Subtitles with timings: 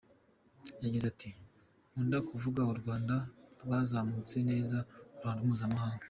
[0.83, 1.29] Yagize ati
[1.89, 3.15] “Nkunda kuvuga ko u Rwanda
[3.63, 4.77] rwazamutse neza
[5.15, 5.99] ku ruhando mpuzamahanga.